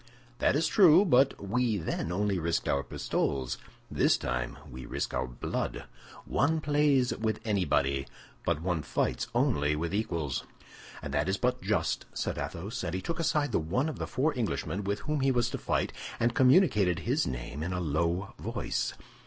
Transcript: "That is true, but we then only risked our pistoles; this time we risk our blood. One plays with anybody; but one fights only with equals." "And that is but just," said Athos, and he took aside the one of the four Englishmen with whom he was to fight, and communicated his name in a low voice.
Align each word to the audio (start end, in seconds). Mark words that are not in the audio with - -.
"That 0.39 0.55
is 0.55 0.65
true, 0.65 1.05
but 1.05 1.39
we 1.39 1.77
then 1.77 2.11
only 2.11 2.39
risked 2.39 2.67
our 2.67 2.81
pistoles; 2.81 3.59
this 3.91 4.17
time 4.17 4.57
we 4.67 4.87
risk 4.87 5.13
our 5.13 5.27
blood. 5.27 5.83
One 6.25 6.59
plays 6.59 7.15
with 7.15 7.39
anybody; 7.45 8.07
but 8.43 8.63
one 8.63 8.81
fights 8.81 9.27
only 9.35 9.75
with 9.75 9.93
equals." 9.93 10.43
"And 11.03 11.13
that 11.13 11.29
is 11.29 11.37
but 11.37 11.61
just," 11.61 12.07
said 12.13 12.39
Athos, 12.39 12.83
and 12.83 12.95
he 12.95 13.01
took 13.03 13.19
aside 13.19 13.51
the 13.51 13.59
one 13.59 13.87
of 13.87 13.99
the 13.99 14.07
four 14.07 14.33
Englishmen 14.35 14.83
with 14.83 15.01
whom 15.01 15.19
he 15.19 15.29
was 15.29 15.51
to 15.51 15.59
fight, 15.59 15.93
and 16.19 16.33
communicated 16.33 17.01
his 17.01 17.27
name 17.27 17.61
in 17.61 17.71
a 17.71 17.79
low 17.79 18.33
voice. 18.39 18.95